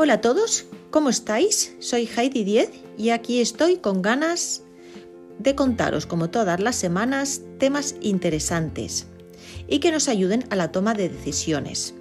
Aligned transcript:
Hola 0.00 0.12
a 0.12 0.20
todos, 0.20 0.66
¿cómo 0.92 1.08
estáis? 1.08 1.74
Soy 1.80 2.08
Heidi 2.16 2.44
Diez 2.44 2.70
y 2.96 3.10
aquí 3.10 3.40
estoy 3.40 3.78
con 3.78 4.00
ganas 4.00 4.62
de 5.40 5.56
contaros, 5.56 6.06
como 6.06 6.30
todas 6.30 6.60
las 6.60 6.76
semanas, 6.76 7.42
temas 7.58 7.96
interesantes 8.00 9.08
y 9.66 9.80
que 9.80 9.90
nos 9.90 10.06
ayuden 10.06 10.44
a 10.50 10.54
la 10.54 10.70
toma 10.70 10.94
de 10.94 11.08
decisiones. 11.08 11.94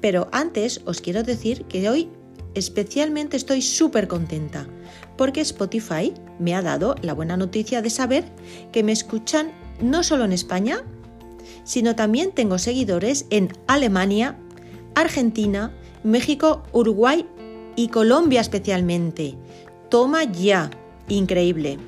Pero 0.00 0.28
antes 0.30 0.80
os 0.84 1.00
quiero 1.00 1.24
decir 1.24 1.64
que 1.64 1.90
hoy 1.90 2.08
especialmente 2.54 3.36
estoy 3.36 3.62
súper 3.62 4.06
contenta 4.06 4.68
porque 5.16 5.40
Spotify 5.40 6.14
me 6.38 6.54
ha 6.54 6.62
dado 6.62 6.94
la 7.02 7.14
buena 7.14 7.36
noticia 7.36 7.82
de 7.82 7.90
saber 7.90 8.26
que 8.70 8.84
me 8.84 8.92
escuchan 8.92 9.50
no 9.80 10.04
solo 10.04 10.24
en 10.24 10.32
España, 10.32 10.84
sino 11.64 11.96
también 11.96 12.30
tengo 12.30 12.58
seguidores 12.58 13.26
en 13.30 13.48
Alemania, 13.66 14.38
Argentina, 14.94 15.72
México, 16.02 16.62
Uruguay 16.72 17.26
y 17.76 17.88
Colombia 17.88 18.40
especialmente. 18.40 19.34
Toma 19.88 20.24
ya, 20.24 20.70
increíble. 21.08 21.78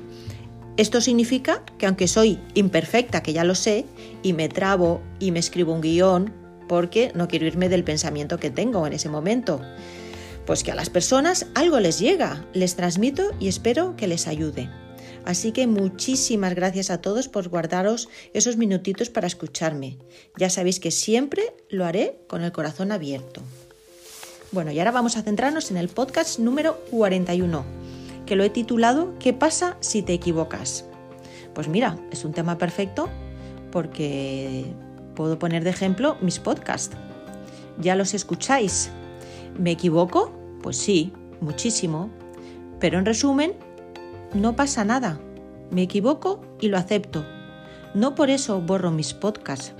Esto 0.77 1.01
significa 1.01 1.63
que 1.77 1.85
aunque 1.85 2.07
soy 2.07 2.39
imperfecta, 2.53 3.21
que 3.21 3.33
ya 3.33 3.43
lo 3.43 3.55
sé, 3.55 3.85
y 4.23 4.33
me 4.33 4.49
trabo 4.49 5.01
y 5.19 5.31
me 5.31 5.39
escribo 5.39 5.73
un 5.73 5.81
guion, 5.81 6.33
porque 6.67 7.11
no 7.13 7.27
quiero 7.27 7.45
irme 7.45 7.67
del 7.67 7.83
pensamiento 7.83 8.37
que 8.37 8.49
tengo 8.49 8.87
en 8.87 8.93
ese 8.93 9.09
momento, 9.09 9.61
pues 10.45 10.63
que 10.63 10.71
a 10.71 10.75
las 10.75 10.89
personas 10.89 11.47
algo 11.53 11.79
les 11.79 11.99
llega, 11.99 12.45
les 12.53 12.75
transmito 12.75 13.31
y 13.39 13.49
espero 13.49 13.95
que 13.97 14.07
les 14.07 14.27
ayude. 14.27 14.69
Así 15.25 15.51
que 15.51 15.67
muchísimas 15.67 16.55
gracias 16.55 16.89
a 16.89 17.01
todos 17.01 17.27
por 17.27 17.49
guardaros 17.49 18.09
esos 18.33 18.57
minutitos 18.57 19.09
para 19.09 19.27
escucharme. 19.27 19.97
Ya 20.37 20.49
sabéis 20.49 20.79
que 20.79 20.91
siempre 20.91 21.43
lo 21.69 21.85
haré 21.85 22.21
con 22.27 22.41
el 22.41 22.51
corazón 22.51 22.91
abierto. 22.91 23.41
Bueno, 24.51 24.71
y 24.71 24.79
ahora 24.79 24.91
vamos 24.91 25.15
a 25.15 25.21
centrarnos 25.21 25.71
en 25.71 25.77
el 25.77 25.87
podcast 25.87 26.37
número 26.37 26.77
41, 26.91 27.63
que 28.25 28.35
lo 28.35 28.43
he 28.43 28.49
titulado 28.49 29.13
¿Qué 29.17 29.31
pasa 29.31 29.77
si 29.79 30.01
te 30.01 30.11
equivocas? 30.11 30.83
Pues 31.53 31.69
mira, 31.69 31.97
es 32.11 32.25
un 32.25 32.33
tema 32.33 32.57
perfecto 32.57 33.07
porque 33.71 34.65
puedo 35.15 35.39
poner 35.39 35.63
de 35.63 35.69
ejemplo 35.69 36.17
mis 36.19 36.39
podcasts. 36.39 36.97
Ya 37.79 37.95
los 37.95 38.13
escucháis. 38.13 38.91
¿Me 39.57 39.71
equivoco? 39.71 40.33
Pues 40.61 40.75
sí, 40.75 41.13
muchísimo. 41.39 42.09
Pero 42.81 42.99
en 42.99 43.05
resumen, 43.05 43.53
no 44.33 44.57
pasa 44.57 44.83
nada. 44.83 45.17
Me 45.69 45.83
equivoco 45.83 46.41
y 46.59 46.67
lo 46.67 46.77
acepto. 46.77 47.25
No 47.93 48.15
por 48.15 48.29
eso 48.29 48.59
borro 48.59 48.91
mis 48.91 49.13
podcasts. 49.13 49.71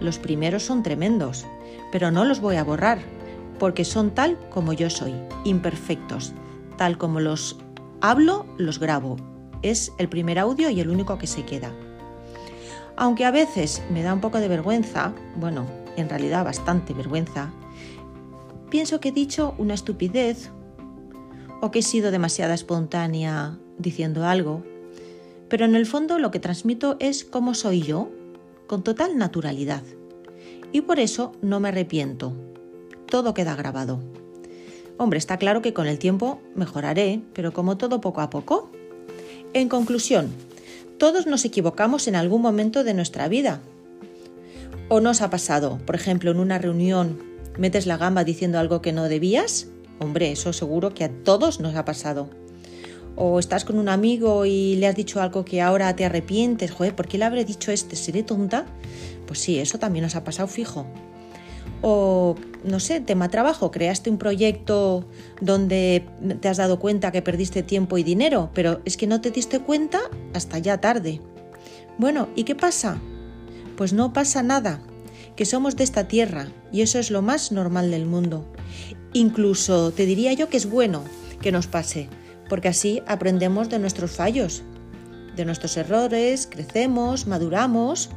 Los 0.00 0.18
primeros 0.18 0.62
son 0.62 0.82
tremendos, 0.82 1.44
pero 1.92 2.10
no 2.10 2.24
los 2.24 2.40
voy 2.40 2.56
a 2.56 2.64
borrar, 2.64 3.00
porque 3.58 3.84
son 3.84 4.10
tal 4.10 4.38
como 4.50 4.72
yo 4.72 4.90
soy, 4.90 5.14
imperfectos. 5.44 6.32
Tal 6.76 6.98
como 6.98 7.20
los 7.20 7.56
hablo, 8.00 8.46
los 8.58 8.78
grabo. 8.78 9.16
Es 9.62 9.92
el 9.98 10.08
primer 10.08 10.38
audio 10.38 10.70
y 10.70 10.80
el 10.80 10.90
único 10.90 11.18
que 11.18 11.26
se 11.26 11.44
queda. 11.44 11.72
Aunque 12.96 13.24
a 13.24 13.30
veces 13.30 13.82
me 13.90 14.02
da 14.02 14.12
un 14.12 14.20
poco 14.20 14.38
de 14.38 14.48
vergüenza, 14.48 15.12
bueno, 15.36 15.66
en 15.96 16.08
realidad 16.08 16.44
bastante 16.44 16.94
vergüenza, 16.94 17.50
pienso 18.70 19.00
que 19.00 19.08
he 19.08 19.12
dicho 19.12 19.54
una 19.58 19.74
estupidez 19.74 20.50
o 21.60 21.70
que 21.70 21.80
he 21.80 21.82
sido 21.82 22.10
demasiada 22.10 22.54
espontánea 22.54 23.58
diciendo 23.78 24.26
algo, 24.26 24.62
pero 25.48 25.64
en 25.64 25.74
el 25.74 25.86
fondo 25.86 26.18
lo 26.18 26.30
que 26.30 26.40
transmito 26.40 26.96
es 27.00 27.24
cómo 27.24 27.54
soy 27.54 27.82
yo, 27.82 28.10
con 28.66 28.82
total 28.82 29.16
naturalidad. 29.16 29.82
Y 30.72 30.82
por 30.82 30.98
eso 30.98 31.32
no 31.42 31.60
me 31.60 31.68
arrepiento. 31.68 32.32
Todo 33.14 33.32
queda 33.32 33.54
grabado. 33.54 34.00
Hombre, 34.96 35.20
está 35.20 35.36
claro 35.36 35.62
que 35.62 35.72
con 35.72 35.86
el 35.86 36.00
tiempo 36.00 36.40
mejoraré, 36.56 37.22
pero 37.32 37.52
como 37.52 37.76
todo 37.76 38.00
poco 38.00 38.20
a 38.20 38.28
poco. 38.28 38.72
En 39.52 39.68
conclusión, 39.68 40.32
todos 40.98 41.24
nos 41.28 41.44
equivocamos 41.44 42.08
en 42.08 42.16
algún 42.16 42.42
momento 42.42 42.82
de 42.82 42.92
nuestra 42.92 43.28
vida. 43.28 43.60
¿O 44.88 44.98
nos 44.98 45.22
ha 45.22 45.30
pasado, 45.30 45.78
por 45.86 45.94
ejemplo, 45.94 46.32
en 46.32 46.40
una 46.40 46.58
reunión, 46.58 47.22
metes 47.56 47.86
la 47.86 47.98
gamba 47.98 48.24
diciendo 48.24 48.58
algo 48.58 48.82
que 48.82 48.90
no 48.90 49.04
debías? 49.04 49.68
Hombre, 50.00 50.32
eso 50.32 50.52
seguro 50.52 50.92
que 50.92 51.04
a 51.04 51.08
todos 51.22 51.60
nos 51.60 51.76
ha 51.76 51.84
pasado 51.84 52.30
o 53.14 53.38
estás 53.38 53.64
con 53.64 53.78
un 53.78 53.88
amigo 53.88 54.44
y 54.44 54.74
le 54.74 54.88
has 54.88 54.96
dicho 54.96 55.22
algo 55.22 55.44
que 55.44 55.62
ahora 55.62 55.94
te 55.94 56.04
arrepientes, 56.04 56.72
joder, 56.72 56.96
¿por 56.96 57.06
qué 57.06 57.16
le 57.18 57.26
habré 57.26 57.44
dicho 57.44 57.70
este? 57.70 57.94
¿Seré 57.94 58.24
tonta? 58.24 58.66
Pues 59.28 59.38
sí, 59.38 59.60
eso 59.60 59.78
también 59.78 60.02
nos 60.02 60.16
ha 60.16 60.24
pasado 60.24 60.48
fijo. 60.48 60.84
O, 61.86 62.34
no 62.64 62.80
sé, 62.80 63.00
tema 63.00 63.28
trabajo, 63.28 63.70
creaste 63.70 64.08
un 64.08 64.16
proyecto 64.16 65.04
donde 65.42 66.02
te 66.40 66.48
has 66.48 66.56
dado 66.56 66.78
cuenta 66.78 67.12
que 67.12 67.20
perdiste 67.20 67.62
tiempo 67.62 67.98
y 67.98 68.02
dinero, 68.02 68.48
pero 68.54 68.80
es 68.86 68.96
que 68.96 69.06
no 69.06 69.20
te 69.20 69.30
diste 69.30 69.60
cuenta 69.60 70.00
hasta 70.32 70.58
ya 70.58 70.80
tarde. 70.80 71.20
Bueno, 71.98 72.28
¿y 72.36 72.44
qué 72.44 72.54
pasa? 72.54 72.96
Pues 73.76 73.92
no 73.92 74.14
pasa 74.14 74.42
nada, 74.42 74.80
que 75.36 75.44
somos 75.44 75.76
de 75.76 75.84
esta 75.84 76.08
tierra 76.08 76.48
y 76.72 76.80
eso 76.80 76.98
es 76.98 77.10
lo 77.10 77.20
más 77.20 77.52
normal 77.52 77.90
del 77.90 78.06
mundo. 78.06 78.46
Incluso 79.12 79.92
te 79.92 80.06
diría 80.06 80.32
yo 80.32 80.48
que 80.48 80.56
es 80.56 80.70
bueno 80.70 81.04
que 81.42 81.52
nos 81.52 81.66
pase, 81.66 82.08
porque 82.48 82.68
así 82.68 83.02
aprendemos 83.06 83.68
de 83.68 83.78
nuestros 83.78 84.12
fallos, 84.12 84.62
de 85.36 85.44
nuestros 85.44 85.76
errores, 85.76 86.48
crecemos, 86.50 87.26
maduramos. 87.26 88.08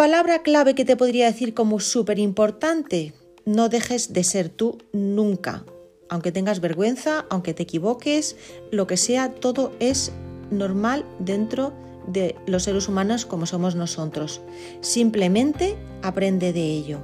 Palabra 0.00 0.38
clave 0.42 0.74
que 0.74 0.86
te 0.86 0.96
podría 0.96 1.26
decir 1.26 1.52
como 1.52 1.78
súper 1.78 2.18
importante, 2.18 3.12
no 3.44 3.68
dejes 3.68 4.14
de 4.14 4.24
ser 4.24 4.48
tú 4.48 4.78
nunca. 4.94 5.66
Aunque 6.08 6.32
tengas 6.32 6.62
vergüenza, 6.62 7.26
aunque 7.28 7.52
te 7.52 7.64
equivoques, 7.64 8.34
lo 8.70 8.86
que 8.86 8.96
sea, 8.96 9.34
todo 9.34 9.74
es 9.78 10.10
normal 10.50 11.04
dentro 11.18 11.74
de 12.06 12.34
los 12.46 12.62
seres 12.62 12.88
humanos 12.88 13.26
como 13.26 13.44
somos 13.44 13.74
nosotros. 13.74 14.40
Simplemente 14.80 15.76
aprende 16.00 16.54
de 16.54 16.62
ello. 16.62 17.00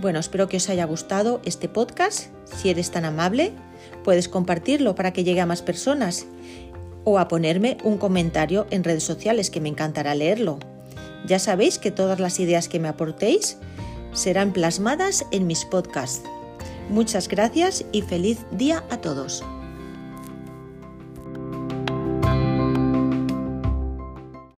Bueno, 0.00 0.20
espero 0.20 0.46
que 0.46 0.58
os 0.58 0.68
haya 0.68 0.84
gustado 0.84 1.40
este 1.44 1.68
podcast. 1.68 2.28
Si 2.44 2.70
eres 2.70 2.92
tan 2.92 3.04
amable, 3.04 3.50
puedes 4.04 4.28
compartirlo 4.28 4.94
para 4.94 5.12
que 5.12 5.24
llegue 5.24 5.40
a 5.40 5.46
más 5.46 5.62
personas 5.62 6.26
o 7.02 7.18
a 7.18 7.26
ponerme 7.26 7.76
un 7.82 7.98
comentario 7.98 8.68
en 8.70 8.84
redes 8.84 9.02
sociales 9.02 9.50
que 9.50 9.60
me 9.60 9.68
encantará 9.68 10.14
leerlo. 10.14 10.60
Ya 11.26 11.38
sabéis 11.38 11.78
que 11.78 11.90
todas 11.90 12.20
las 12.20 12.38
ideas 12.40 12.68
que 12.68 12.80
me 12.80 12.88
aportéis 12.88 13.58
serán 14.12 14.52
plasmadas 14.52 15.24
en 15.30 15.46
mis 15.46 15.64
podcasts. 15.64 16.22
Muchas 16.88 17.28
gracias 17.28 17.84
y 17.92 18.02
feliz 18.02 18.38
día 18.52 18.84
a 18.90 18.98
todos. 18.98 19.42